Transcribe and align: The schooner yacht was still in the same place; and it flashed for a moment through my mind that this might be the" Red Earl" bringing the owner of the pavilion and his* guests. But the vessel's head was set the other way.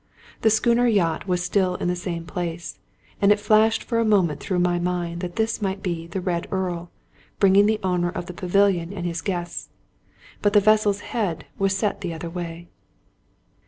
The 0.41 0.49
schooner 0.49 0.87
yacht 0.87 1.27
was 1.27 1.43
still 1.43 1.75
in 1.75 1.87
the 1.87 1.95
same 1.95 2.25
place; 2.25 2.79
and 3.21 3.31
it 3.31 3.39
flashed 3.39 3.83
for 3.83 3.99
a 3.99 4.03
moment 4.03 4.39
through 4.39 4.57
my 4.57 4.79
mind 4.79 5.21
that 5.21 5.35
this 5.35 5.61
might 5.61 5.83
be 5.83 6.07
the" 6.07 6.19
Red 6.29 6.47
Earl" 6.51 6.89
bringing 7.39 7.67
the 7.67 7.79
owner 7.83 8.09
of 8.09 8.25
the 8.25 8.33
pavilion 8.33 8.91
and 8.93 9.05
his* 9.05 9.21
guests. 9.21 9.69
But 10.41 10.53
the 10.53 10.59
vessel's 10.59 11.01
head 11.01 11.45
was 11.59 11.77
set 11.77 12.01
the 12.01 12.15
other 12.15 12.31
way. 12.31 12.67